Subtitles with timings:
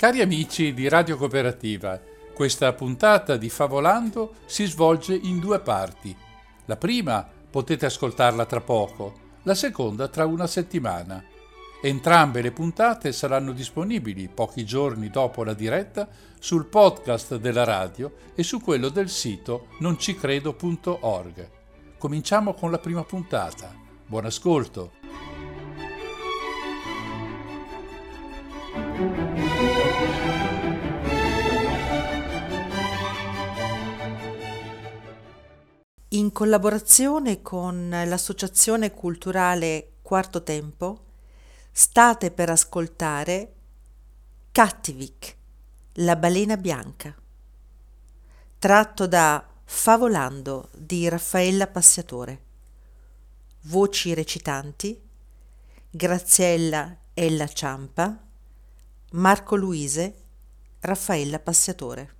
[0.00, 2.00] Cari amici di Radio Cooperativa,
[2.32, 6.16] questa puntata di Favolando si svolge in due parti.
[6.64, 11.22] La prima potete ascoltarla tra poco, la seconda tra una settimana.
[11.82, 18.42] Entrambe le puntate saranno disponibili pochi giorni dopo la diretta sul podcast della radio e
[18.42, 21.50] su quello del sito noncicredo.org.
[21.98, 23.76] Cominciamo con la prima puntata.
[24.06, 24.92] Buon ascolto!
[36.20, 41.04] In collaborazione con l'associazione culturale Quarto Tempo,
[41.72, 43.54] state per ascoltare
[44.52, 45.36] Cattivic,
[45.94, 47.14] la balena bianca,
[48.58, 52.44] tratto da Favolando di Raffaella Passiatore.
[53.62, 55.00] Voci recitanti
[55.88, 58.22] Graziella Ella Ciampa,
[59.12, 60.14] Marco Luise,
[60.80, 62.18] Raffaella Passiatore.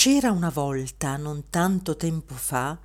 [0.00, 2.78] C'era una volta, non tanto tempo fa,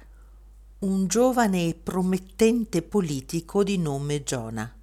[0.79, 4.75] un giovane e promettente politico di nome Giona.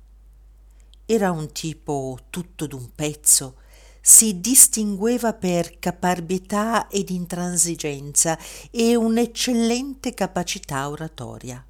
[1.06, 3.56] Era un tipo tutto d'un pezzo,
[4.00, 8.38] si distingueva per caparbietà ed intransigenza
[8.70, 11.66] e un'eccellente capacità oratoria.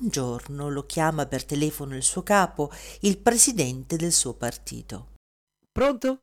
[0.00, 5.08] Un giorno lo chiama per telefono il suo capo, il presidente del suo partito.
[5.70, 6.20] Pronto?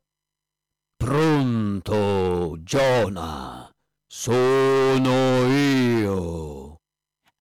[1.04, 3.70] Pronto, Giona.
[4.08, 6.78] Sono io.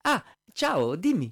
[0.01, 1.31] Ah, ciao, dimmi.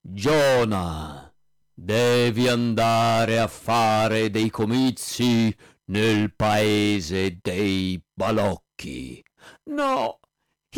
[0.00, 1.32] Giona,
[1.72, 5.56] devi andare a fare dei comizi
[5.92, 9.22] nel paese dei balocchi.
[9.70, 10.18] No,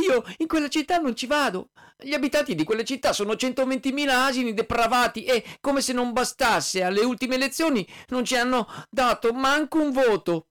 [0.07, 1.71] io in quella città non ci vado.
[1.97, 7.07] Gli abitanti di quella città sono 120.000 asini depravati e, come se non bastasse, alle
[7.07, 10.49] ultime elezioni non ci hanno dato manco un voto.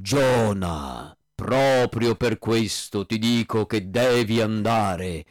[0.00, 5.24] Giona, proprio per questo ti dico che devi andare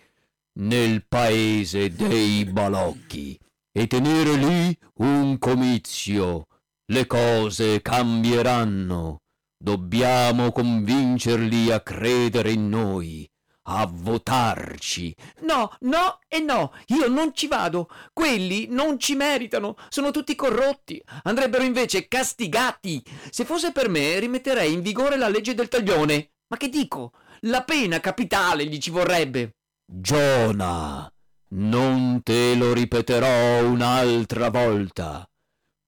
[0.59, 3.39] nel paese dei balocchi
[3.71, 6.47] e tenere lì un comizio.
[6.85, 9.21] Le cose cambieranno.
[9.57, 13.27] Dobbiamo convincerli a credere in noi
[13.63, 15.15] a votarci.
[15.41, 17.89] No, no e no, io non ci vado.
[18.11, 21.01] Quelli non ci meritano, sono tutti corrotti.
[21.23, 23.03] Andrebbero invece castigati.
[23.29, 26.31] Se fosse per me, rimetterei in vigore la legge del taglione.
[26.47, 27.13] Ma che dico?
[27.41, 29.55] La pena capitale gli ci vorrebbe.
[29.85, 31.11] Giona,
[31.49, 35.27] non te lo ripeterò un'altra volta.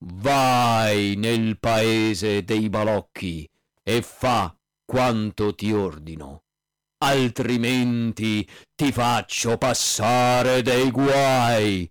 [0.06, 3.50] Vai nel paese dei balocchi
[3.82, 4.56] e fa
[4.86, 6.45] quanto ti ordino
[7.06, 11.90] altrimenti ti faccio passare dei guai.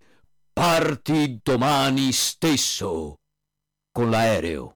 [0.53, 3.21] Parti domani stesso
[3.93, 4.75] con l'aereo.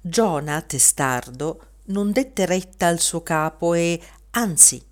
[0.00, 4.00] Giona, testardo, non dette retta al suo capo e,
[4.30, 4.84] anzi,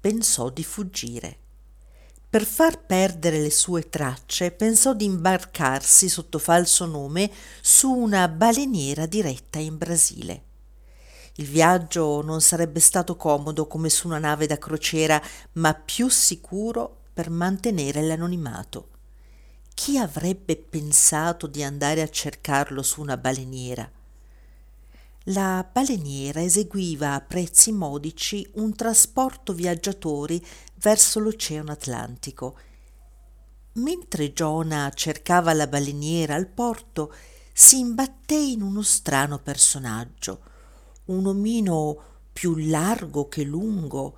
[0.00, 1.38] pensò di fuggire.
[2.28, 9.06] Per far perdere le sue tracce, pensò di imbarcarsi sotto falso nome su una baleniera
[9.06, 10.44] diretta in Brasile.
[11.40, 15.22] Il viaggio non sarebbe stato comodo come su una nave da crociera,
[15.52, 18.88] ma più sicuro per mantenere l'anonimato.
[19.72, 23.90] Chi avrebbe pensato di andare a cercarlo su una baleniera?
[25.24, 30.44] La baleniera eseguiva a prezzi modici un trasporto viaggiatori
[30.74, 32.58] verso l'Oceano Atlantico.
[33.76, 37.14] Mentre Giona cercava la baleniera al porto,
[37.54, 40.48] si imbatté in uno strano personaggio,
[41.10, 41.98] un omino
[42.32, 44.16] più largo che lungo,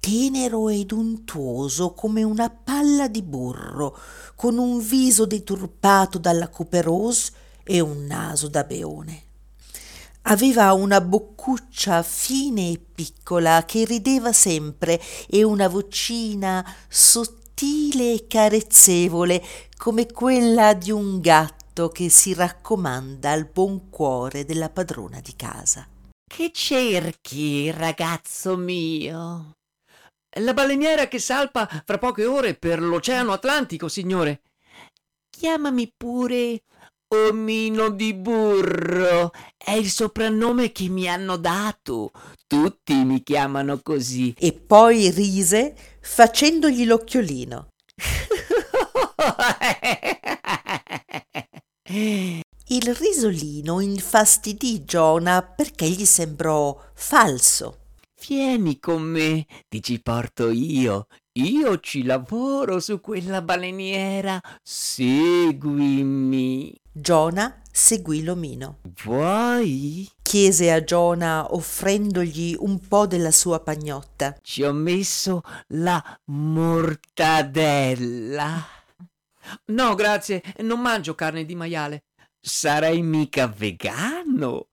[0.00, 3.96] tenero ed untuoso come una palla di burro,
[4.34, 7.32] con un viso deturpato dalla couperose
[7.62, 9.24] e un naso da beone.
[10.22, 19.42] Aveva una boccuccia fine e piccola che rideva sempre e una vocina sottile e carezzevole
[19.76, 25.89] come quella di un gatto che si raccomanda al buon cuore della padrona di casa.
[26.32, 29.56] Che cerchi, ragazzo mio?
[30.38, 34.42] La baleniera che salpa fra poche ore per l'Oceano Atlantico, signore.
[35.28, 36.62] Chiamami pure
[37.08, 39.32] Omino di burro.
[39.56, 42.12] È il soprannome che mi hanno dato.
[42.46, 44.32] Tutti mi chiamano così.
[44.38, 47.70] E poi rise facendogli l'occhiolino.
[52.72, 57.78] Il risolino infastidì Giona perché gli sembrò falso.
[58.24, 61.08] Vieni con me, ti ci porto io.
[61.32, 64.40] Io ci lavoro su quella baleniera.
[64.62, 65.92] Seguimi.
[66.92, 68.78] Giona seguì l'omino.
[69.02, 70.08] Vuoi?
[70.22, 74.36] Chiese a Giona offrendogli un po' della sua pagnotta.
[74.40, 75.40] Ci ho messo
[75.70, 77.58] la mortadella.
[79.66, 82.04] No, grazie, non mangio carne di maiale.
[82.40, 84.68] Sarai mica vegano?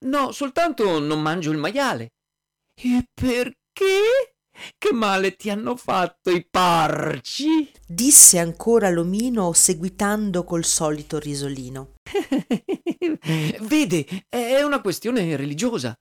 [0.00, 2.12] No, soltanto non mangio il maiale.
[2.74, 4.34] E perché?
[4.76, 7.70] Che male ti hanno fatto i porci?
[7.86, 11.94] Disse ancora l'omino seguitando col solito risolino.
[13.60, 15.96] Vede, è una questione religiosa.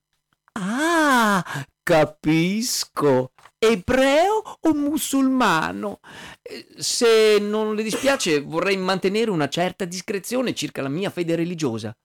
[0.53, 1.43] Ah,
[1.83, 3.31] capisco.
[3.59, 5.99] Ebreo o musulmano?
[6.41, 11.95] Eh, Se non le dispiace, vorrei mantenere una certa discrezione circa la mia fede religiosa.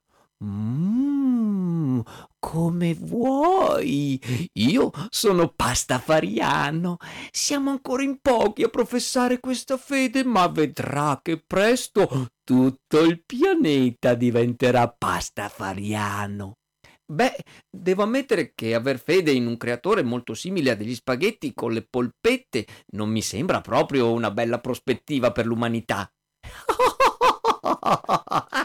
[0.43, 2.01] Mmm,
[2.39, 4.19] come vuoi.
[4.53, 6.97] Io sono pastafariano.
[7.31, 14.15] Siamo ancora in pochi a professare questa fede, ma vedrà che presto tutto il pianeta
[14.15, 16.57] diventerà pastafariano.
[17.05, 17.35] Beh,
[17.69, 21.85] devo ammettere che aver fede in un creatore molto simile a degli spaghetti con le
[21.85, 26.11] polpette non mi sembra proprio una bella prospettiva per l'umanità.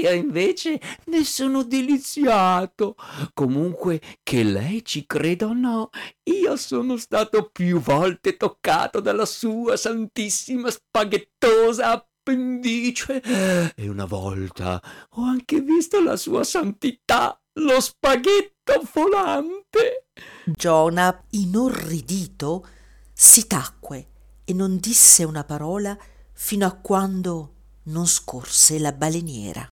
[0.00, 2.94] Io invece ne sono deliziato.
[3.34, 5.90] Comunque, che lei ci creda o no,
[6.24, 14.80] io sono stato più volte toccato dalla sua santissima spaghettosa appendice e una volta
[15.10, 20.06] ho anche visto la sua santità, lo spaghetto volante.
[20.46, 22.66] Giona, inorridito,
[23.12, 24.06] si tacque
[24.44, 25.98] e non disse una parola
[26.32, 27.54] fino a quando
[27.84, 29.68] non scorse la baleniera.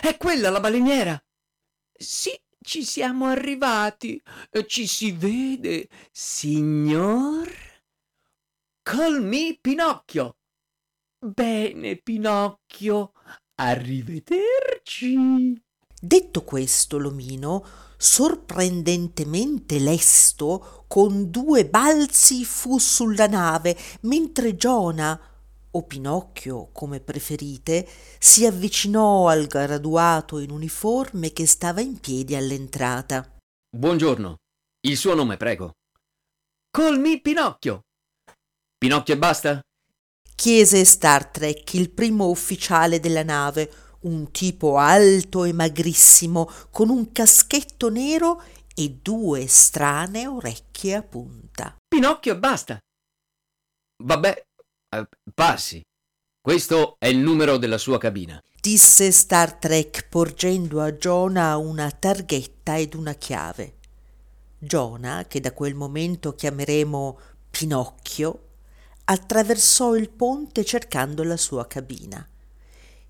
[0.00, 1.20] È quella la baleniera?
[1.92, 4.22] Sì, ci siamo arrivati.
[4.66, 7.50] Ci si vede, signor?
[8.82, 10.36] Call me Pinocchio.
[11.22, 13.12] Bene, Pinocchio.
[13.56, 15.60] Arrivederci.
[16.00, 17.62] Detto questo, l'omino,
[17.98, 25.20] sorprendentemente lesto, con due balzi fu sulla nave, mentre Giona,
[25.72, 27.86] o Pinocchio, come preferite,
[28.18, 33.36] si avvicinò al graduato in uniforme che stava in piedi all'entrata.
[33.68, 34.36] Buongiorno.
[34.86, 35.72] Il suo nome, prego.
[36.70, 37.82] Call me Pinocchio.
[38.78, 39.60] Pinocchio e basta?
[40.40, 43.70] Chiese Star Trek, il primo ufficiale della nave,
[44.04, 48.42] un tipo alto e magrissimo, con un caschetto nero
[48.74, 51.76] e due strane orecchie a punta.
[51.86, 52.78] Pinocchio e basta.
[54.02, 54.42] Vabbè,
[54.96, 55.82] eh, passi.
[56.40, 58.40] Questo è il numero della sua cabina.
[58.62, 63.74] disse Star Trek porgendo a Giona una targhetta ed una chiave.
[64.58, 67.18] Giona, che da quel momento chiameremo
[67.50, 68.49] Pinocchio,
[69.10, 72.24] attraversò il ponte cercando la sua cabina.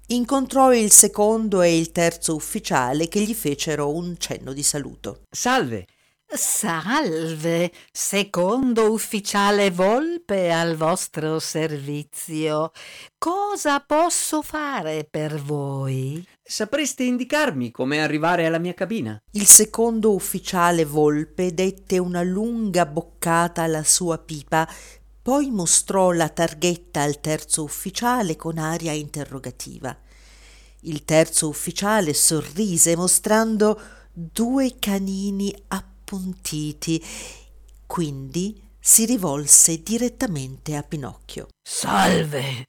[0.06, 5.20] Incontrò il secondo e il terzo ufficiale che gli fecero un cenno di saluto.
[5.30, 5.86] Salve.
[6.32, 12.70] Salve, secondo ufficiale Volpe al vostro servizio.
[13.18, 16.24] Cosa posso fare per voi?
[16.40, 19.20] Sapreste indicarmi come arrivare alla mia cabina?
[19.32, 24.68] Il secondo ufficiale Volpe dette una lunga boccata alla sua pipa,
[25.22, 29.96] poi mostrò la targhetta al terzo ufficiale con aria interrogativa.
[30.80, 33.80] Il terzo ufficiale sorrise mostrando
[34.12, 37.04] due canini appuntiti,
[37.86, 41.48] quindi si rivolse direttamente a Pinocchio.
[41.62, 42.64] Salve,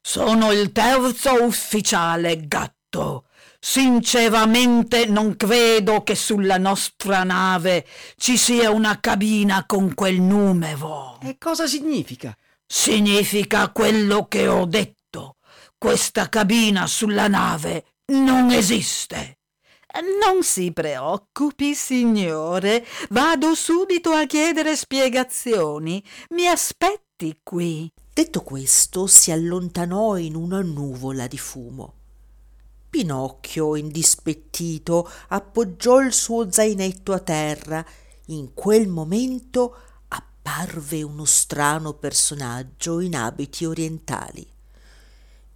[0.00, 3.26] sono il terzo ufficiale gatto.
[3.64, 11.16] Sinceramente non credo che sulla nostra nave ci sia una cabina con quel numero.
[11.22, 12.36] E cosa significa?
[12.66, 15.36] Significa quello che ho detto.
[15.78, 19.38] Questa cabina sulla nave non esiste.
[20.20, 22.84] Non si preoccupi, signore.
[23.10, 26.02] Vado subito a chiedere spiegazioni.
[26.30, 27.88] Mi aspetti qui.
[28.12, 32.01] Detto questo, si allontanò in una nuvola di fumo.
[32.92, 37.82] Pinocchio, indispettito, appoggiò il suo zainetto a terra.
[38.26, 39.74] In quel momento
[40.08, 44.46] apparve uno strano personaggio in abiti orientali.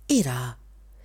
[0.06, 0.56] Era,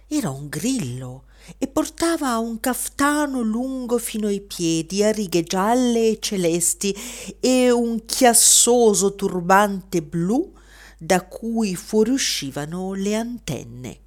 [0.07, 1.25] era un grillo
[1.57, 6.95] e portava un caftano lungo fino ai piedi a righe gialle e celesti
[7.41, 10.53] e un chiassoso turbante blu
[10.97, 13.99] da cui fuoriuscivano le antenne.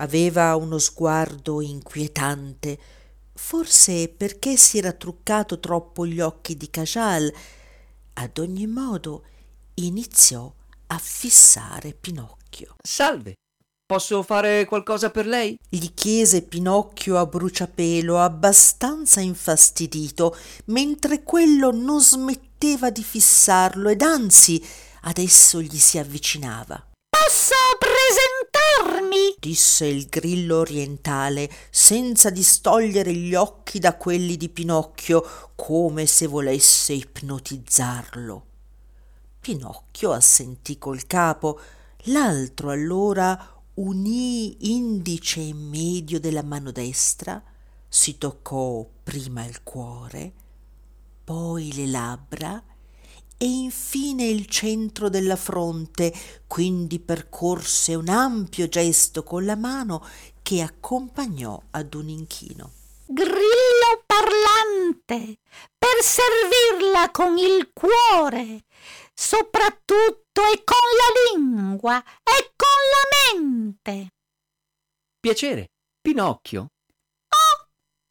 [0.00, 2.78] Aveva uno sguardo inquietante,
[3.34, 7.32] forse perché si era truccato troppo gli occhi di Cajal.
[8.14, 9.24] Ad ogni modo
[9.74, 10.52] iniziò
[10.88, 12.76] a fissare Pinocchio.
[12.82, 13.34] Salve,
[13.90, 15.58] Posso fare qualcosa per lei?
[15.68, 24.64] gli chiese Pinocchio a bruciapelo, abbastanza infastidito, mentre quello non smetteva di fissarlo ed anzi
[25.02, 26.89] adesso gli si avvicinava.
[27.30, 29.36] Posso presentarmi?
[29.38, 36.92] disse il grillo orientale, senza distogliere gli occhi da quelli di Pinocchio, come se volesse
[36.94, 38.46] ipnotizzarlo.
[39.38, 41.60] Pinocchio assentì col capo.
[42.06, 47.40] L'altro allora unì indice e medio della mano destra,
[47.86, 50.32] si toccò prima il cuore,
[51.22, 52.60] poi le labbra
[53.42, 56.12] e infine il centro della fronte,
[56.46, 60.06] quindi percorse un ampio gesto con la mano
[60.42, 62.72] che accompagnò ad un inchino.
[63.06, 65.38] Grillo parlante,
[65.78, 68.66] per servirla con il cuore,
[69.14, 74.12] soprattutto e con la lingua e con la mente.
[75.18, 76.60] Piacere, Pinocchio.
[76.60, 77.68] Oh,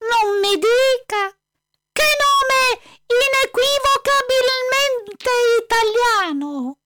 [0.09, 1.38] non mi dica!
[1.91, 4.78] Che nome inequivocabilmente
[5.63, 6.79] italiano!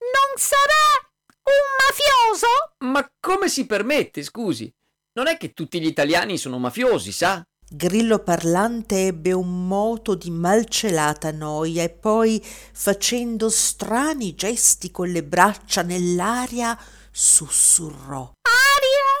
[0.00, 1.10] Non sarà
[1.44, 2.46] un mafioso?
[2.78, 4.72] Ma come si permette, scusi?
[5.12, 7.42] Non è che tutti gli italiani sono mafiosi, sa?
[7.72, 15.22] Grillo parlante ebbe un moto di malcelata noia e poi, facendo strani gesti con le
[15.22, 16.76] braccia nell'aria,
[17.12, 18.32] sussurrò.
[18.42, 19.12] Aria,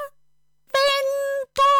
[0.66, 1.70] vento,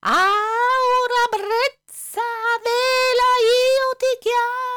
[0.00, 2.20] aura, brezza,
[2.62, 4.71] vela, io ti chiamo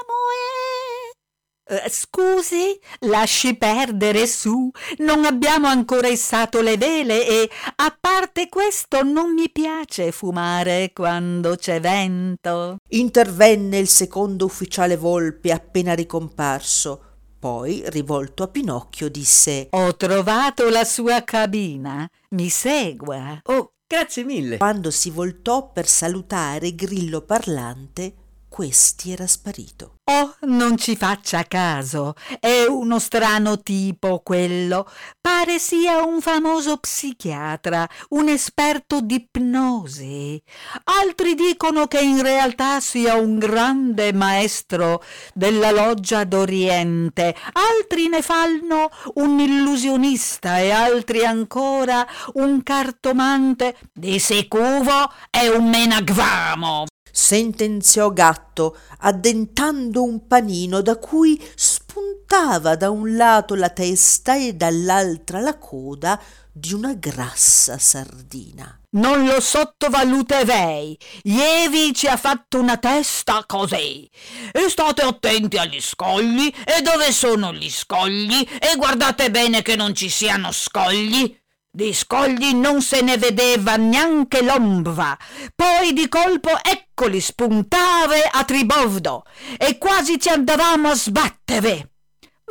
[1.90, 9.34] scusi, lasci perdere su, non abbiamo ancora issato le vele e, a parte questo, non
[9.34, 12.78] mi piace fumare quando c'è vento.
[12.90, 17.02] Intervenne il secondo ufficiale Volpe appena ricomparso.
[17.40, 23.40] Poi, rivolto a Pinocchio, disse Ho trovato la sua cabina, mi segua.
[23.44, 24.58] Oh, grazie mille.
[24.58, 28.25] Quando si voltò per salutare Grillo parlante,
[28.56, 29.98] questi era sparito.
[30.06, 34.90] Oh, non ci faccia caso, è uno strano tipo quello.
[35.20, 40.42] Pare sia un famoso psichiatra, un esperto d'ipnosi.
[40.86, 48.90] Altri dicono che in realtà sia un grande maestro della loggia d'Oriente, altri ne fanno
[49.16, 53.76] un illusionista e altri ancora un cartomante.
[53.92, 56.86] Di sicuro è un menagvamo
[57.16, 65.40] sentenziò Gatto, addentando un panino da cui spuntava da un lato la testa e dall'altra
[65.40, 68.80] la coda di una grassa sardina.
[68.92, 70.98] Non lo sottovalutevei.
[71.24, 74.10] Ievi ci ha fatto una testa così.
[74.52, 76.54] E state attenti agli scogli.
[76.66, 78.46] E dove sono gli scogli?
[78.60, 81.38] E guardate bene che non ci siano scogli.
[81.76, 85.18] Di scogli non se ne vedeva neanche l'ombra.
[85.54, 89.26] Poi di colpo eccoli spuntare a tribovdo
[89.58, 91.92] e quasi ci andavamo a sbattere.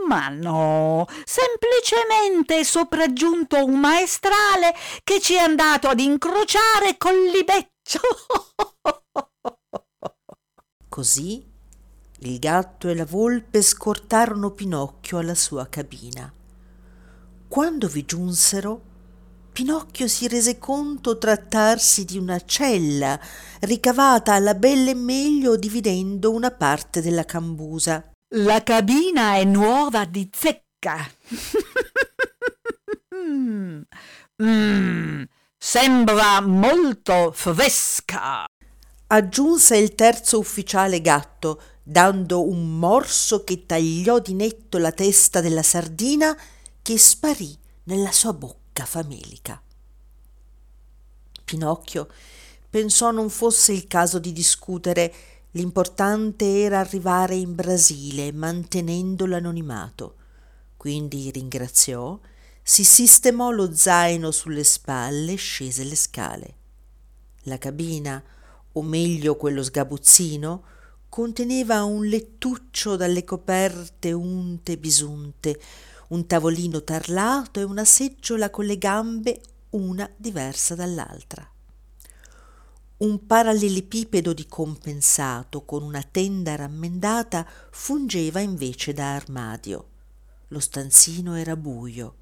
[0.07, 8.01] Ma no, semplicemente è sopraggiunto un maestrale che ci è andato ad incrociare col libeccio.
[10.87, 11.43] Così
[12.19, 16.31] il gatto e la volpe scortarono Pinocchio alla sua cabina.
[17.49, 18.93] Quando vi giunsero,
[19.55, 23.17] Pinocchio si rese conto trattarsi di una cella
[23.61, 28.11] ricavata alla belle meglio dividendo una parte della cambusa.
[28.35, 31.09] La cabina è nuova di zecca.
[34.43, 35.23] mm,
[35.57, 38.47] sembra molto fresca.
[39.07, 45.63] Aggiunse il terzo ufficiale gatto, dando un morso che tagliò di netto la testa della
[45.63, 46.37] sardina
[46.83, 49.63] che sparì nella sua bocca famelica.
[51.45, 52.09] Pinocchio
[52.69, 55.15] pensò non fosse il caso di discutere,
[55.53, 60.17] l'importante era arrivare in Brasile mantenendo l'anonimato.
[60.77, 62.19] Quindi ringraziò,
[62.63, 66.55] si sistemò lo zaino sulle spalle e scese le scale.
[67.43, 68.23] La cabina,
[68.73, 70.65] o meglio quello sgabuzzino,
[71.09, 75.61] conteneva un lettuccio dalle coperte unte bisunte,
[76.09, 81.49] un tavolino tarlato e una seggiola con le gambe una diversa dall'altra.
[82.97, 89.89] Un parallelepipedo di compensato con una tenda rammendata fungeva invece da armadio.
[90.49, 92.17] Lo stanzino era buio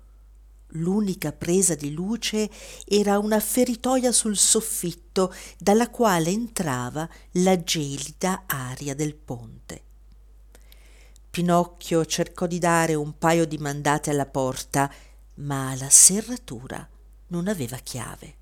[0.76, 2.48] L'unica presa di luce
[2.86, 9.82] era una feritoia sul soffitto dalla quale entrava la gelida aria del ponte.
[11.32, 14.92] Pinocchio cercò di dare un paio di mandate alla porta,
[15.36, 16.86] ma la serratura
[17.28, 18.34] non aveva chiave.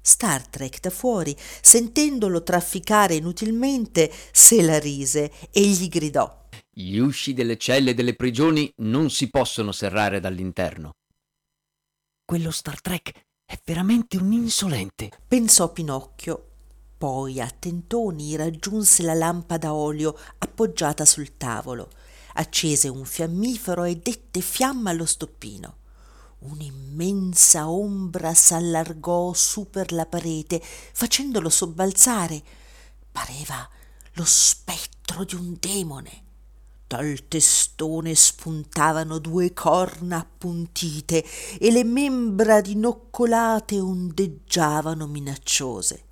[0.00, 7.32] Star Trek da fuori, sentendolo trafficare inutilmente, se la rise e gli gridò Gli usci
[7.32, 10.94] delle celle e delle prigioni non si possono serrare dall'interno.
[12.24, 13.12] Quello Star Trek
[13.44, 16.48] è veramente un insolente, pensò Pinocchio.
[16.98, 21.90] Poi a tentoni raggiunse la lampada a olio appoggiata sul tavolo,
[22.36, 25.76] accese un fiammifero e dette fiamma allo stoppino.
[26.38, 32.42] Un'immensa ombra s'allargò su per la parete, facendolo sobbalzare.
[33.10, 33.68] Pareva
[34.12, 36.24] lo spettro di un demone.
[36.86, 41.24] Dal testone spuntavano due corna appuntite
[41.58, 46.05] e le membra dinoccolate ondeggiavano minacciose.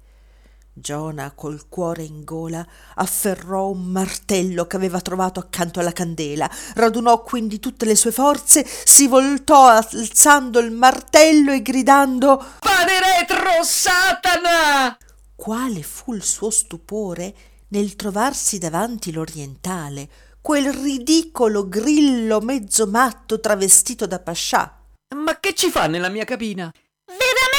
[0.76, 2.66] Giona, col cuore in gola,
[2.96, 8.66] afferrò un martello che aveva trovato accanto alla candela, radunò quindi tutte le sue forze,
[8.66, 14.98] si voltò alzando il martello e gridando Pane retro, Satana!
[15.36, 17.34] Quale fu il suo stupore
[17.68, 20.08] nel trovarsi davanti l'orientale,
[20.40, 24.76] quel ridicolo grillo mezzo matto travestito da pascià.
[25.14, 26.72] Ma che ci fa nella mia cabina?
[27.06, 27.53] Veramente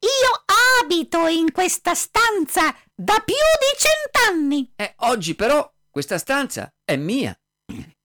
[0.00, 0.44] io
[0.80, 4.72] abito in questa stanza da più di cent'anni.
[4.76, 7.34] Eh, oggi però questa stanza è mia.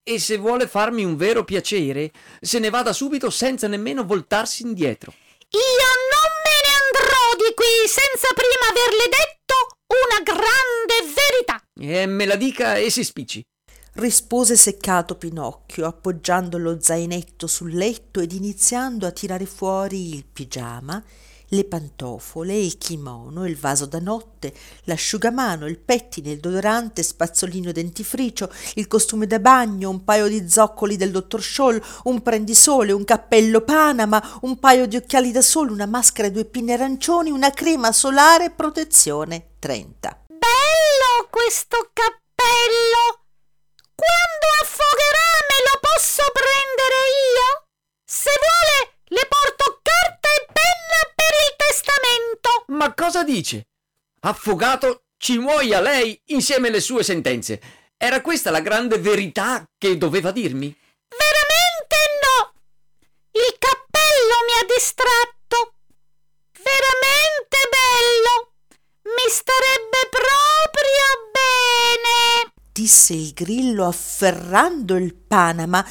[0.08, 5.14] E se vuole farmi un vero piacere, se ne vada subito senza nemmeno voltarsi indietro.
[5.50, 11.62] Io non me ne andrò di qui senza prima averle detto una grande verità.
[11.80, 13.44] E me la dica e si spicci
[13.96, 21.02] rispose seccato Pinocchio, appoggiando lo zainetto sul letto ed iniziando a tirare fuori il pigiama,
[21.50, 24.54] le pantofole, il kimono, il vaso da notte,
[24.86, 30.50] l'asciugamano, il pettine, il deodorante, spazzolino e dentifricio, il costume da bagno, un paio di
[30.50, 35.72] zoccoli del dottor Scholl, un prendisole, un cappello Panama, un paio di occhiali da sole,
[35.72, 40.26] una maschera e due pinne arancioni, una crema solare protezione 30.
[40.28, 43.24] Bello questo cappello!
[43.96, 47.00] Quando affogherà me lo posso prendere
[47.32, 47.66] io?
[48.04, 49.75] Se vuole le porto
[51.76, 52.64] testamento.
[52.68, 53.68] Ma cosa dice?
[54.22, 57.60] Affogato ci muoia lei insieme alle sue sentenze.
[57.98, 60.74] Era questa la grande verità che doveva dirmi?
[61.10, 62.54] Veramente no.
[63.32, 65.74] Il cappello mi ha distratto.
[66.64, 68.52] Veramente bello.
[69.04, 75.86] Mi starebbe proprio bene disse il grillo afferrando il Panama,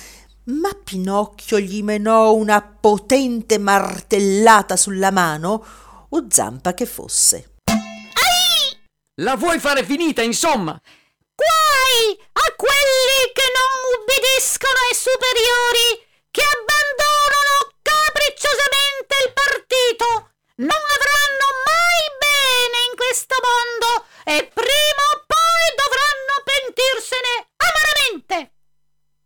[0.47, 5.65] ma Pinocchio gli menò una potente martellata sulla mano,
[6.11, 7.55] o zampa che fosse.
[7.65, 8.79] Ai!
[9.23, 10.79] La vuoi fare finita, insomma?
[11.35, 15.87] Guai a quelli che non ubbidiscono ai superiori,
[16.31, 20.07] che abbandonano capricciosamente il partito.
[20.57, 28.54] Non avranno mai bene in questo mondo e prima o poi dovranno pentirsene amaramente.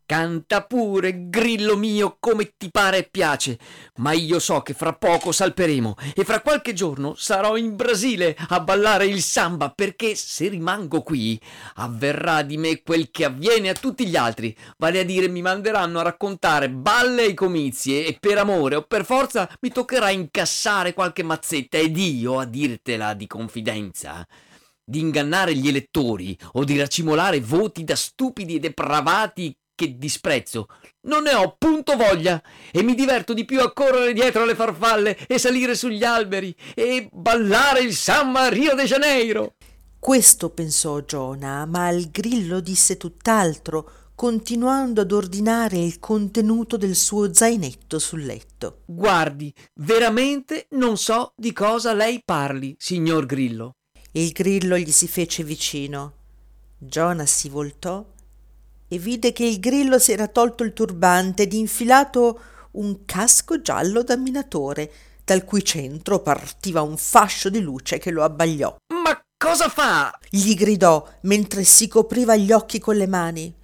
[0.09, 3.59] Canta pure, grillo mio, come ti pare e piace,
[3.97, 8.61] ma io so che fra poco salperemo e fra qualche giorno sarò in Brasile a
[8.61, 11.39] ballare il samba perché se rimango qui
[11.75, 15.99] avverrà di me quel che avviene a tutti gli altri, vale a dire mi manderanno
[15.99, 21.23] a raccontare balle ai comizi e per amore o per forza mi toccherà incassare qualche
[21.23, 21.77] mazzetta.
[21.77, 24.27] Ed io, a dirtela di confidenza,
[24.83, 30.67] di ingannare gli elettori o di racimolare voti da stupidi e depravati che disprezzo.
[31.03, 35.17] Non ne ho punto voglia e mi diverto di più a correre dietro alle farfalle
[35.29, 39.55] e salire sugli alberi e ballare il samba a Rio de Janeiro.
[40.01, 47.33] Questo pensò Giona, ma il grillo disse tutt'altro, continuando ad ordinare il contenuto del suo
[47.33, 48.83] zainetto sul letto.
[48.85, 53.75] Guardi, veramente non so di cosa lei parli, signor Grillo.
[54.13, 56.15] Il grillo gli si fece vicino.
[56.79, 58.05] Giona si voltò
[58.89, 62.41] e vide che il grillo si era tolto il turbante ed infilato
[62.73, 64.91] un casco giallo da minatore,
[65.25, 68.75] dal cui centro partiva un fascio di luce che lo abbagliò.
[69.03, 70.17] Ma cosa fa?
[70.31, 73.55] gli gridò mentre si copriva gli occhi con le mani.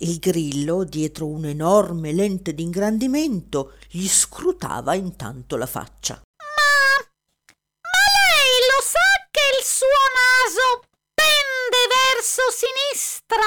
[0.00, 6.14] Il grillo, dietro un'enorme lente d'ingrandimento, gli scrutava intanto la faccia.
[6.14, 7.00] Ma.
[7.00, 10.84] Ma lei lo sa che il suo naso
[11.14, 13.40] pende verso sinistra?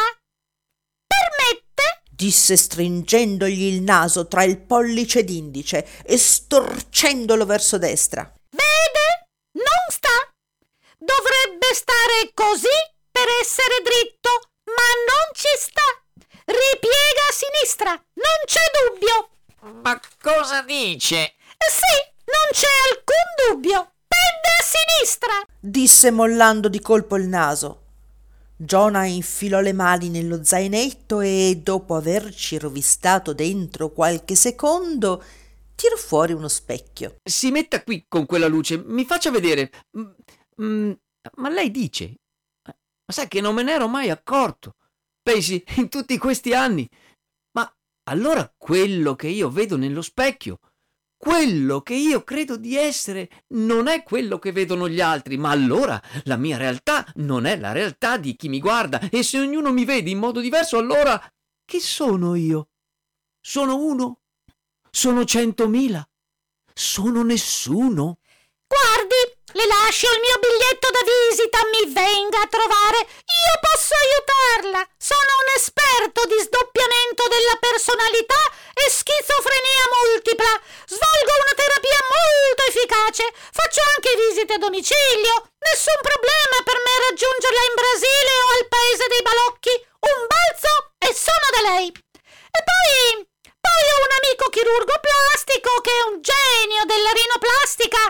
[1.09, 2.03] Permette?
[2.09, 8.31] disse stringendogli il naso tra il pollice ed indice e storcendolo verso destra.
[8.51, 9.29] Vede?
[9.53, 10.09] Non sta.
[10.97, 12.77] Dovrebbe stare così
[13.09, 14.29] per essere dritto,
[14.65, 15.81] ma non ci sta.
[16.45, 19.29] Ripiega a sinistra, non c'è dubbio.
[19.81, 21.35] Ma cosa dice?
[21.57, 21.95] Sì,
[22.25, 23.93] non c'è alcun dubbio.
[24.07, 25.33] Pende a sinistra.
[25.59, 27.78] disse mollando di colpo il naso.
[28.61, 35.23] Giona infilò le mani nello zainetto e, dopo averci rovistato dentro qualche secondo,
[35.75, 37.15] tirò fuori uno specchio.
[37.23, 39.71] Si metta qui con quella luce, mi faccia vedere.
[39.97, 40.09] Mm,
[40.61, 40.91] mm,
[41.37, 42.15] ma lei dice?
[42.65, 44.75] Ma sai che non me ne ero mai accorto.
[45.21, 46.85] Pensi, in tutti questi anni.
[47.53, 47.73] Ma
[48.09, 50.59] allora quello che io vedo nello specchio,
[51.19, 56.01] quello che io credo di essere, non è quello che vedono gli altri, ma allora
[56.23, 59.01] la mia realtà non è la realtà di chi mi guarda.
[59.09, 61.21] E se ognuno mi vede in modo diverso, allora
[61.65, 62.69] chi sono io?
[63.41, 64.21] Sono uno?
[64.89, 66.07] Sono centomila?
[66.73, 68.19] Sono nessuno?
[68.69, 69.21] Guardi,
[69.57, 73.01] le lascio il mio biglietto da visita, mi venga a trovare.
[73.01, 74.85] Io posso aiutarla.
[74.93, 78.37] Sono un esperto di sdoppiamento della personalità
[78.77, 80.53] e schizofrenia multipla.
[80.85, 83.25] Svolgo una terapia molto efficace.
[83.33, 85.49] Faccio anche visite a domicilio.
[85.65, 89.73] Nessun problema per me raggiungerla in Brasile o al paese dei balocchi.
[90.13, 91.89] Un balzo e sono da lei.
[91.89, 93.28] E poi
[93.59, 98.01] poi ho un amico chirurgo plastico che è un genio della rinoplastica.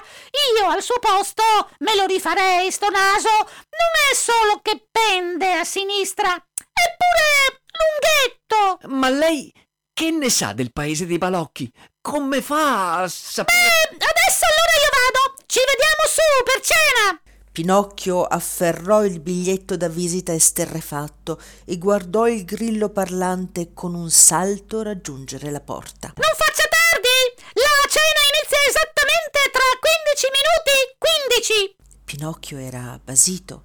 [0.53, 1.43] Io al suo posto
[1.79, 3.29] me lo rifarei sto naso.
[3.29, 8.87] Non è solo che pende a sinistra, è pure lunghetto.
[8.95, 9.51] Ma lei
[9.93, 11.71] che ne sa del paese dei balocchi?
[12.01, 13.57] Come fa a sapere?
[13.57, 15.35] Eh, adesso allora io vado.
[15.45, 17.21] Ci vediamo su per cena.
[17.59, 24.81] Pinocchio afferrò il biglietto da visita esterrefatto e guardò il grillo parlante con un salto
[24.81, 26.13] raggiungere la porta.
[26.15, 27.43] Non faccia tardi.
[27.55, 31.75] La cena inizia esattamente tra 15 minuti.
[31.75, 31.75] 15.
[32.05, 33.63] Pinocchio era basito.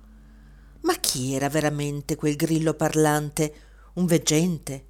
[0.81, 3.55] Ma chi era veramente quel grillo parlante?
[3.95, 4.87] Un veggente?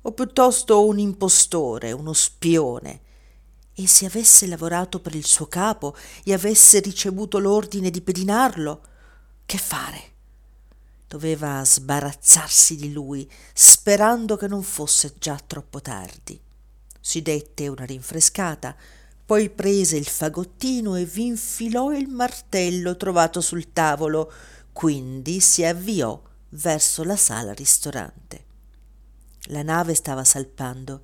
[0.00, 3.02] O piuttosto un impostore, uno spione?
[3.78, 8.80] E se avesse lavorato per il suo capo e avesse ricevuto l'ordine di pedinarlo,
[9.44, 10.14] che fare?
[11.06, 16.40] Doveva sbarazzarsi di lui, sperando che non fosse già troppo tardi.
[16.98, 18.74] Si dette una rinfrescata,
[19.26, 24.32] poi prese il fagottino e vi infilò il martello trovato sul tavolo,
[24.72, 26.18] quindi si avviò
[26.50, 28.44] verso la sala ristorante.
[29.48, 31.02] La nave stava salpando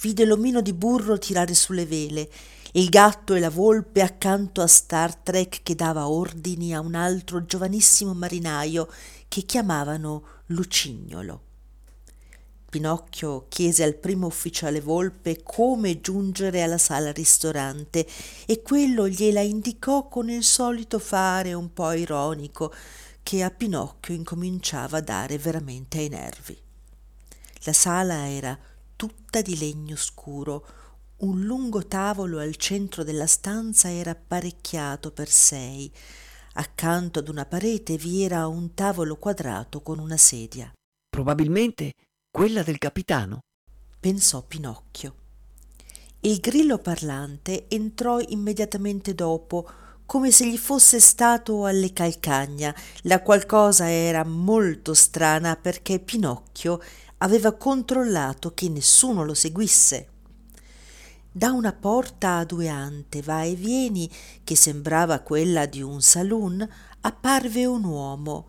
[0.00, 2.30] vide l'omino di burro tirare sulle vele,
[2.72, 7.44] il gatto e la volpe accanto a Star Trek che dava ordini a un altro
[7.44, 8.88] giovanissimo marinaio
[9.28, 11.42] che chiamavano Lucignolo.
[12.68, 18.06] Pinocchio chiese al primo ufficiale volpe come giungere alla sala ristorante
[18.44, 22.74] e quello gliela indicò con il solito fare un po' ironico
[23.22, 26.58] che a Pinocchio incominciava a dare veramente ai nervi.
[27.62, 28.58] La sala era
[28.96, 30.66] tutta di legno scuro.
[31.18, 35.90] Un lungo tavolo al centro della stanza era apparecchiato per sei.
[36.54, 40.72] Accanto ad una parete vi era un tavolo quadrato con una sedia.
[41.08, 41.92] Probabilmente
[42.30, 43.40] quella del capitano,
[43.98, 45.14] pensò Pinocchio.
[46.20, 49.68] Il grillo parlante entrò immediatamente dopo,
[50.04, 52.74] come se gli fosse stato alle calcagna.
[53.02, 56.80] La qualcosa era molto strana perché Pinocchio
[57.18, 60.08] aveva controllato che nessuno lo seguisse.
[61.30, 64.10] Da una porta a due ante va e vieni,
[64.42, 66.66] che sembrava quella di un saloon,
[67.00, 68.46] apparve un uomo,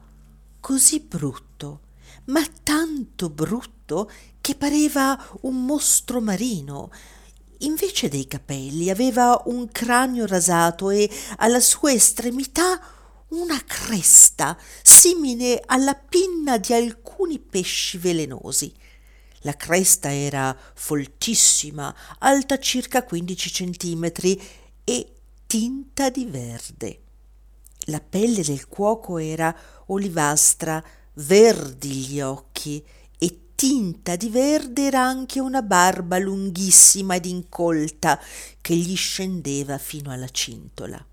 [0.59, 1.81] così brutto,
[2.25, 6.89] ma tanto brutto che pareva un mostro marino.
[7.59, 12.79] Invece dei capelli aveva un cranio rasato e alla sua estremità
[13.29, 18.73] una cresta simile alla pinna di alcuni pesci velenosi.
[19.41, 24.41] La cresta era foltissima, alta circa 15 centimetri
[24.83, 25.13] e
[25.45, 27.01] tinta di verde.
[27.87, 29.55] La pelle del cuoco era
[29.87, 32.83] olivastra, verdi gli occhi
[33.17, 38.19] e tinta di verde era anche una barba lunghissima ed incolta
[38.59, 41.05] che gli scendeva fino alla cintola.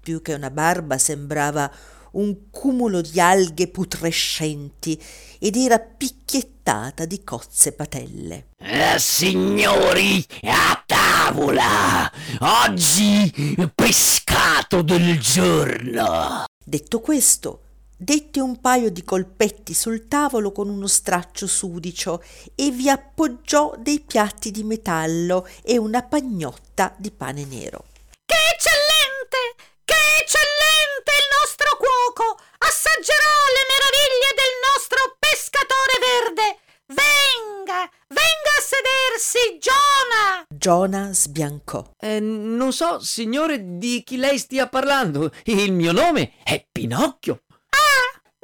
[0.00, 1.70] Più che una barba sembrava
[2.12, 5.00] un cumulo di alghe putrescenti
[5.38, 8.48] ed era picchiettata di cozze patelle.
[8.58, 12.10] Eh, signori, a tavola!
[12.40, 16.44] Oggi pescato del giorno!
[16.64, 17.62] Detto questo,
[17.96, 22.22] dette un paio di colpetti sul tavolo con uno straccio sudicio
[22.54, 27.84] e vi appoggiò dei piatti di metallo e una pagnotta di pane nero.
[28.24, 29.77] Che eccellente!
[30.20, 32.38] Eccellente il nostro cuoco!
[32.58, 36.58] Assaggerò le meraviglie del nostro pescatore verde!
[36.86, 40.44] Venga, venga a sedersi, Giona!
[40.48, 41.92] Giona sbiancò.
[41.98, 45.30] Eh, non so, signore, di chi lei stia parlando.
[45.44, 47.42] Il mio nome è Pinocchio.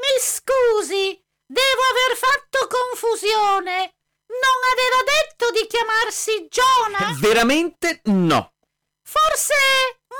[0.04, 3.94] Mi scusi, devo aver fatto confusione.
[4.28, 7.16] Non aveva detto di chiamarsi Giona?
[7.18, 8.52] Veramente no.
[9.02, 9.54] Forse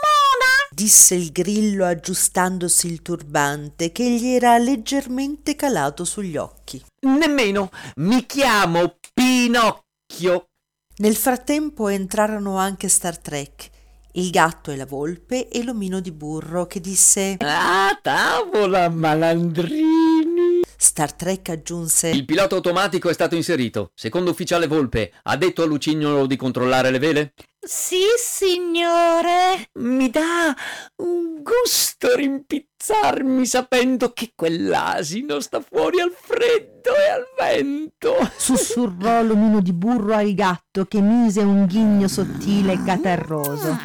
[0.01, 0.69] Mona?
[0.71, 6.83] disse il grillo aggiustandosi il turbante che gli era leggermente calato sugli occhi.
[7.03, 7.71] Nemmeno.
[7.97, 10.49] Mi chiamo Pinocchio.
[10.97, 13.69] Nel frattempo entrarono anche Star Trek,
[14.13, 20.63] il gatto e la volpe e l'omino di burro che disse A tavola, malandrini.
[20.77, 23.91] Star Trek aggiunse Il pilota automatico è stato inserito.
[23.95, 27.33] Secondo ufficiale Volpe, ha detto a Lucignolo di controllare le vele?
[27.66, 29.70] Sì, signore.
[29.79, 30.55] Mi dà
[30.96, 38.31] un gusto rimpizzarmi sapendo che quell'asino sta fuori al freddo e al vento.
[38.37, 43.79] sussurrò l'omino di burro al gatto che mise un ghigno sottile e catarroso.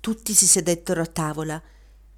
[0.00, 1.62] Tutti si sedettero a tavola.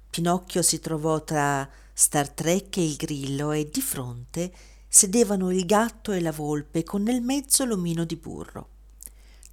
[0.09, 4.51] Pinocchio si trovò tra Star Trek e il grillo e di fronte
[4.87, 8.69] sedevano il gatto e la volpe con nel mezzo l'omino di burro.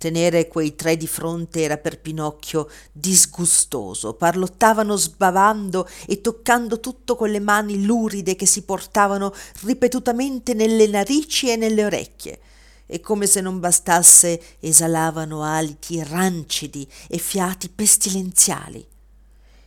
[0.02, 4.14] Tenere quei tre di fronte era per Pinocchio disgustoso.
[4.14, 11.52] Parlottavano sbavando e toccando tutto con le mani luride che si portavano ripetutamente nelle narici
[11.52, 12.40] e nelle orecchie.
[12.84, 18.84] E come se non bastasse, esalavano aliti rancidi e fiati pestilenziali.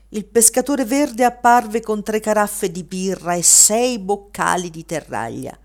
[0.10, 5.58] Il pescatore verde apparve con tre caraffe di birra e sei boccali di terraglia.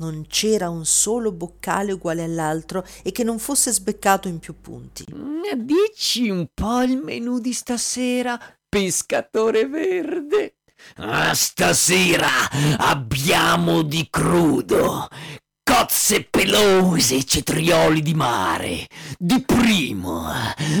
[0.00, 5.04] Non c'era un solo boccale uguale all'altro e che non fosse sbeccato in più punti.
[5.56, 10.56] Dici un po' il menù di stasera, pescatore verde.
[10.96, 15.06] Ah, Stasera abbiamo di crudo
[15.62, 18.86] cozze pelose e cetrioli di mare.
[19.18, 20.24] Di primo,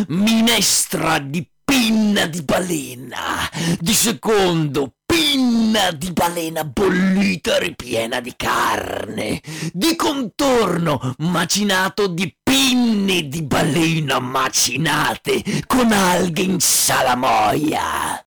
[0.08, 3.48] minestra di pinna di balena.
[3.78, 9.42] Di secondo, pinna di balena bollita ripiena di carne.
[9.72, 18.24] Di contorno, macinato di pinne di balena macinate con alghe in salamoia.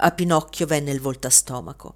[0.00, 1.94] A Pinocchio venne il voltastomaco.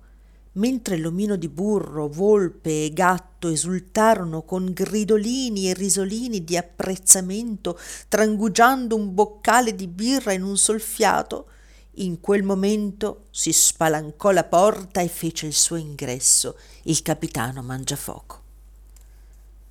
[0.54, 8.96] Mentre l'omino di burro, volpe e gatto esultarono con gridolini e risolini di apprezzamento, trangugiando
[8.96, 11.48] un boccale di birra in un sol fiato,
[11.96, 18.40] in quel momento si spalancò la porta e fece il suo ingresso il capitano Mangiafoco.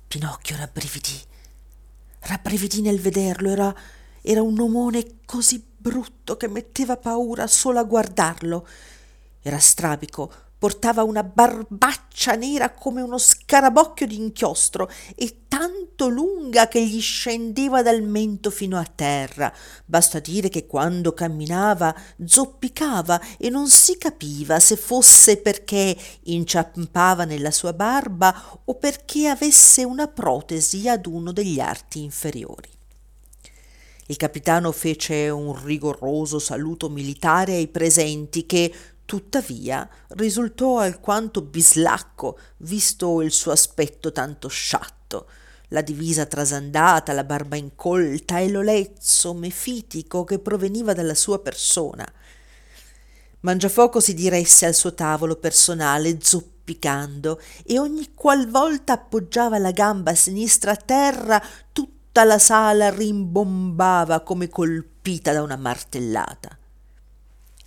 [0.06, 1.20] Pinocchio rabbrividì,
[2.20, 3.74] rabbrividì nel vederlo, era,
[4.20, 8.66] era un omone così brutto che metteva paura solo a guardarlo.
[9.40, 10.32] Era strabico,
[10.62, 18.00] portava una barbaccia nera come uno scarabocchio d'inchiostro e tanto lunga che gli scendeva dal
[18.02, 19.52] mento fino a terra.
[19.84, 21.92] Basta dire che quando camminava
[22.24, 25.96] zoppicava e non si capiva se fosse perché
[26.26, 32.70] inciampava nella sua barba o perché avesse una protesi ad uno degli arti inferiori.
[34.06, 38.70] Il capitano fece un rigoroso saluto militare ai presenti che
[39.04, 45.28] tuttavia risultò alquanto bislacco visto il suo aspetto tanto sciatto.
[45.68, 52.10] La divisa trasandata la barba incolta e l'olezzo mefitico che proveniva dalla sua persona.
[53.40, 60.72] Mangiafoco si diresse al suo tavolo personale zoppicando e ogni qualvolta appoggiava la gamba sinistra
[60.72, 66.56] a terra tutta la sala rimbombava come colpita da una martellata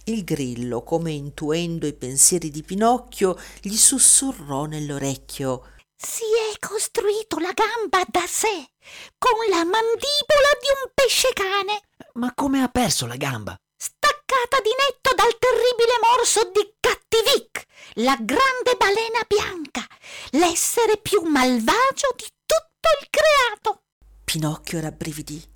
[0.06, 7.52] il grillo, come intuendo i pensieri di Pinocchio, gli sussurrò nell'orecchio Si è costruito la
[7.54, 8.70] gamba da sé,
[9.18, 11.82] con la mandibola di un pesce cane,
[12.14, 13.56] Ma come ha perso la gamba?
[13.78, 17.66] staccata di netto dal terribile morso di Cattivic,
[17.96, 19.86] la grande balena bianca,
[20.32, 23.82] l'essere più malvagio di tutto il creato.
[24.24, 25.55] Pinocchio rabbrividì.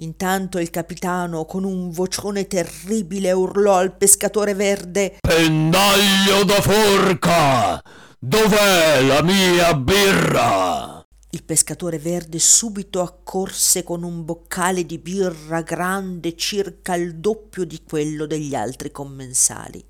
[0.00, 7.82] Intanto il capitano, con un vocione terribile, urlò al pescatore verde Pendaglio da forca!
[8.16, 11.04] Dov'è la mia birra?
[11.30, 17.82] Il pescatore verde subito accorse con un boccale di birra grande circa il doppio di
[17.82, 19.84] quello degli altri commensali.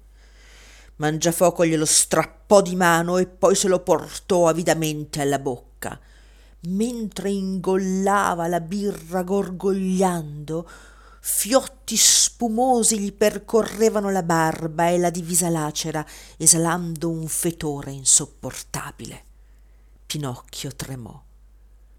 [0.96, 6.00] Mangiafoco glielo strappò di mano e poi se lo portò avidamente alla bocca.
[6.60, 10.68] Mentre ingollava la birra gorgogliando,
[11.20, 16.04] fiotti spumosi gli percorrevano la barba e la divisa lacera,
[16.36, 19.24] esalando un fetore insopportabile.
[20.04, 21.22] Pinocchio tremò.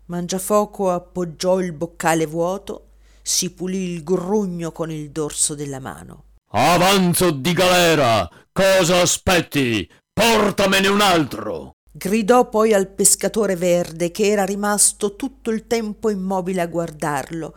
[0.06, 2.88] Mangiafoco appoggiò il boccale vuoto,
[3.22, 6.24] si pulì il grugno con il dorso della mano.
[6.52, 8.28] Avanzo di galera!
[8.52, 9.88] Cosa aspetti?
[10.12, 11.76] Portamene un altro!
[12.00, 17.54] Gridò poi al pescatore verde che era rimasto tutto il tempo immobile a guardarlo.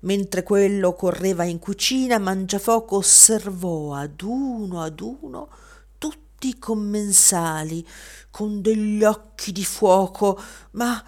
[0.00, 5.48] Mentre quello correva in cucina, Mangiafoco osservò ad uno ad uno
[5.96, 7.82] tutti i commensali
[8.30, 10.38] con degli occhi di fuoco,
[10.72, 11.02] ma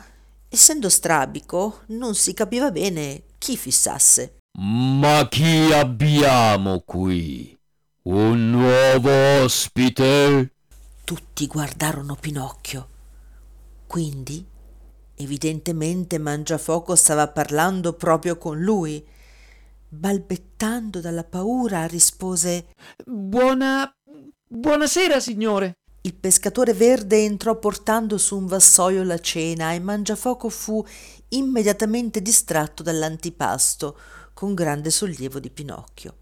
[0.49, 4.37] essendo strabico non si capiva bene chi fissasse.
[4.59, 7.55] Ma chi abbiamo qui?
[8.05, 10.56] Un nuovo ospite?
[11.07, 12.89] Tutti guardarono Pinocchio.
[13.87, 14.45] Quindi,
[15.15, 19.07] evidentemente, Mangiafoco stava parlando proprio con lui.
[19.89, 22.71] Balbettando dalla paura, rispose
[23.05, 23.89] Buona.
[24.49, 25.75] buonasera, signore.
[26.01, 30.85] Il pescatore verde entrò portando su un vassoio la cena e Mangiafoco fu
[31.29, 33.97] immediatamente distratto dall'antipasto,
[34.35, 36.17] con grande sollievo di Pinocchio.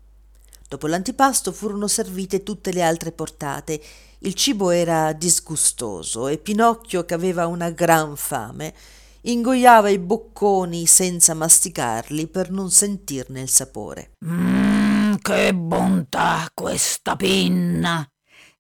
[0.68, 3.81] Dopo l'antipasto furono servite tutte le altre portate.
[4.18, 8.74] Il cibo era disgustoso e Pinocchio, che aveva una gran fame,
[9.22, 14.12] ingoiava i bocconi senza masticarli per non sentirne il sapore.
[14.24, 18.07] Mmm, che bontà questa pinna!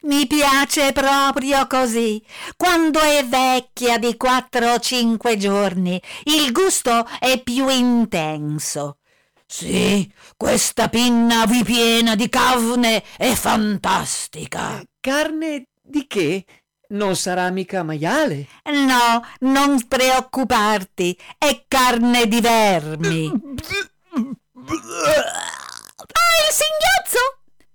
[0.02, 2.22] Mi piace proprio così.
[2.58, 8.98] Quando è vecchia di quattro o cinque giorni, il gusto è più intenso.
[9.56, 14.82] Sì, questa pinna vi piena di carne è fantastica.
[14.98, 16.44] Carne di che?
[16.88, 18.48] Non sarà mica maiale?
[18.64, 23.30] No, non preoccuparti, è carne di vermi.
[23.30, 23.62] Ah,
[26.42, 27.22] il singhiozzo!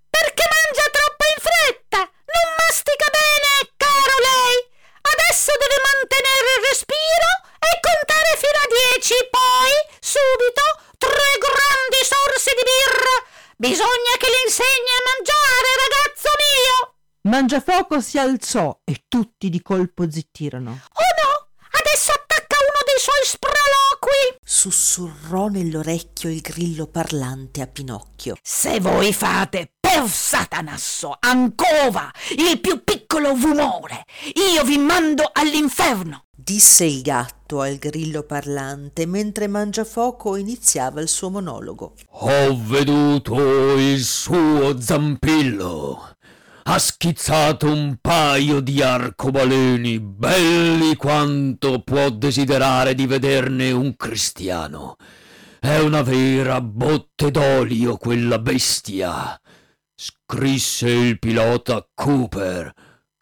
[0.09, 1.99] Perché mangia troppo in fretta?
[2.03, 4.67] Non mastica bene, caro lei!
[4.99, 9.71] Adesso deve mantenere il respiro e contare fino a dieci, poi,
[10.03, 13.15] subito, tre grandi sorsi di birra.
[13.55, 16.75] Bisogna che le insegni a mangiare, ragazzo mio!
[17.31, 20.71] Mangiafoco si alzò e tutti di colpo zittirono.
[20.71, 21.31] Oh no!
[21.71, 24.37] Adesso attacca uno dei suoi sproloqui!
[24.43, 28.35] Sussurrò nell'orecchio il grillo parlante a Pinocchio.
[28.41, 34.05] Se voi fate per Satanasso ancora il più piccolo rumore,
[34.53, 36.25] io vi mando all'inferno.
[36.35, 41.95] Disse il gatto al grillo parlante mentre Mangiafoco iniziava il suo monologo.
[42.07, 46.15] Ho veduto il suo zampillo.
[46.63, 54.97] Ha schizzato un paio di arcobaleni belli quanto può desiderare di vederne un cristiano.
[55.59, 59.39] È una vera botte d'olio quella bestia.
[60.01, 62.71] Scrisse il pilota Cooper,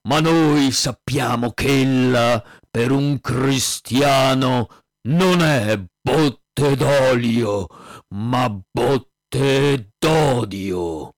[0.07, 4.67] ma noi sappiamo che ella per un cristiano
[5.07, 7.65] non è botte d'olio,
[8.09, 11.15] ma botte d'odio.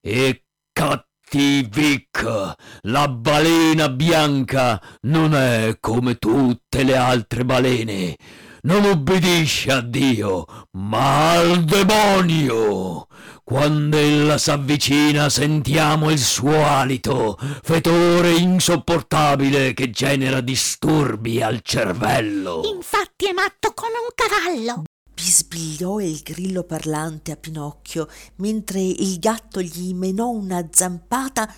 [0.00, 8.16] E cattivo Vic, la balena bianca non è come tutte le altre balene.
[8.64, 13.06] Non obbedisce a Dio, ma al demonio.
[13.44, 22.62] Quando ella s'avvicina sentiamo il suo alito, fetore insopportabile che genera disturbi al cervello.
[22.64, 24.84] Infatti è matto come un cavallo.
[25.12, 31.52] Bisbigliò il grillo parlante a Pinocchio mentre il gatto gli menò una zampata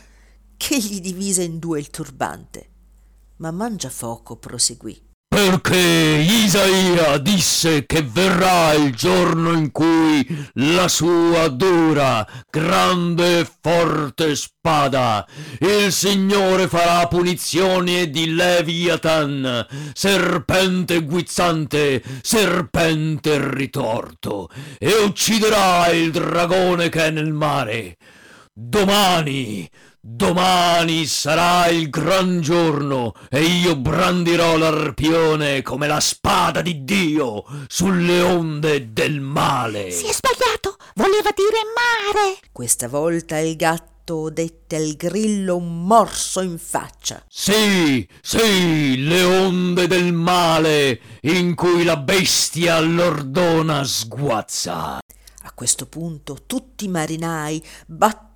[0.57, 2.71] che gli divise in due il turbante.
[3.37, 5.13] Ma Mangiafoco proseguì.
[5.35, 10.25] Perché Isaia disse che verrà il giorno in cui
[10.55, 15.27] la sua dura, grande e forte spada,
[15.59, 27.07] il Signore farà punizione di Leviathan, serpente guizzante, serpente ritorto, e ucciderà il dragone che
[27.07, 27.97] è nel mare.
[28.53, 29.69] domani,
[30.07, 38.21] domani sarà il gran giorno e io brandirò l'arpione come la spada di Dio sulle
[38.21, 39.91] onde del male.
[39.91, 42.37] Si è sbagliato, voleva dire mare.
[42.53, 47.25] Questa volta il gatto dette al grillo un morso in faccia.
[47.27, 54.99] Sì, sì, le onde del male in cui la bestia l'ordona sguazza.
[55.47, 57.63] A questo punto tutti i marinai,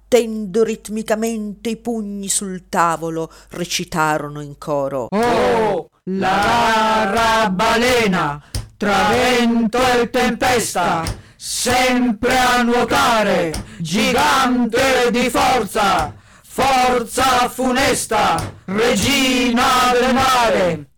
[0.08, 5.08] battendo ritmicamente i pugni sul tavolo, recitarono in coro.
[5.10, 8.42] Oh, la rara balena,
[8.78, 11.04] tra vento e tempesta,
[11.36, 20.88] sempre a nuotare, gigante di forza, forza funesta, regina del mare.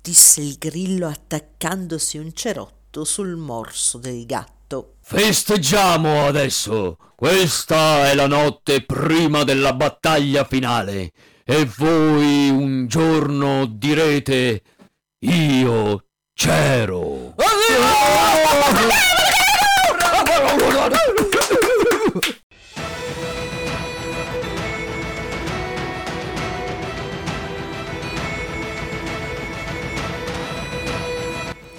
[0.00, 4.94] disse il grillo attaccandosi un cerotto sul morso del gatto.
[5.02, 6.96] Festeggiamo adesso.
[7.14, 11.12] Questa è la notte prima della battaglia finale.
[11.44, 14.62] E voi un giorno direte
[15.20, 17.34] io c'ero.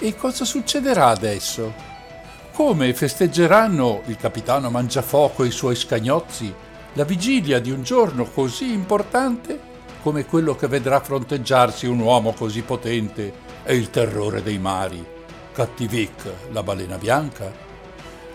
[0.08, 1.70] E cosa succederà adesso?
[2.54, 6.50] Come festeggeranno il capitano Mangiafoco e i suoi scagnozzi
[6.94, 9.60] la vigilia di un giorno così importante
[10.00, 15.06] come quello che vedrà fronteggiarsi un uomo così potente e il terrore dei mari,
[15.52, 17.52] Cattivic, la balena bianca?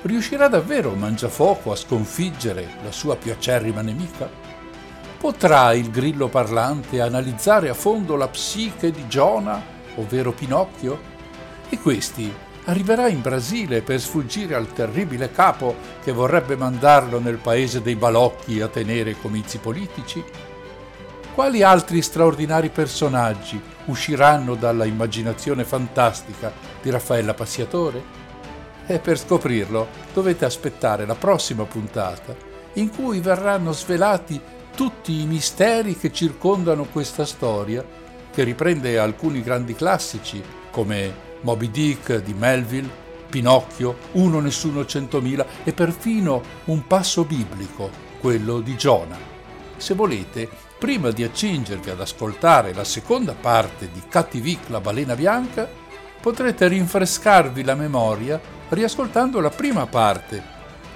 [0.04, 4.30] Riuscirà davvero Mangiafoco a sconfiggere la sua più acerrima nemica?
[5.18, 9.60] Potrà il grillo parlante analizzare a fondo la psiche di Giona,
[9.96, 11.13] ovvero Pinocchio?
[11.74, 12.32] E questi
[12.66, 18.62] arriverà in Brasile per sfuggire al terribile capo che vorrebbe mandarlo nel paese dei balocchi
[18.62, 20.24] a tenere comizi politici?
[21.34, 28.04] Quali altri straordinari personaggi usciranno dalla immaginazione fantastica di Raffaella Passiatore?
[28.86, 32.36] E per scoprirlo dovete aspettare la prossima puntata,
[32.74, 34.40] in cui verranno svelati
[34.76, 37.84] tutti i misteri che circondano questa storia,
[38.32, 45.72] che riprende alcuni grandi classici come Moby Dick di Melville, Pinocchio, Uno Nessuno Centomila e
[45.74, 47.90] perfino un passo biblico,
[48.20, 49.18] quello di Giona.
[49.78, 55.68] Se volete, prima di accingervi ad ascoltare la seconda parte di Cattivic la balena bianca,
[56.22, 58.40] potrete rinfrescarvi la memoria
[58.70, 60.42] riascoltando la prima parte,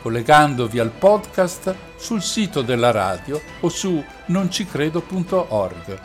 [0.01, 5.99] collegandovi al podcast sul sito della radio o su noncicredo.org.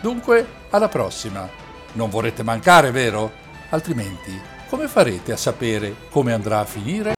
[0.00, 1.48] Dunque, alla prossima!
[1.92, 3.46] Non vorrete mancare, vero?
[3.70, 4.32] Altrimenti,
[4.70, 7.17] come farete a sapere come andrà a finire?